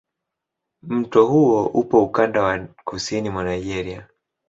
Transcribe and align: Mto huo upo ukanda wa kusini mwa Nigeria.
Mto 0.81 1.25
huo 1.27 1.65
upo 1.65 2.03
ukanda 2.03 2.43
wa 2.43 2.67
kusini 2.83 3.29
mwa 3.29 3.43
Nigeria. 3.43 4.07